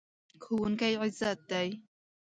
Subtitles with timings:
[0.43, 1.69] ښوونکی عزت دی.